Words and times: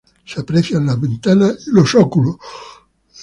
Se 0.25 0.39
aprecian 0.41 0.87
las 0.87 0.99
ventanas 0.99 1.67
y 1.67 1.75
los 1.75 1.93
óculos. 1.93 2.37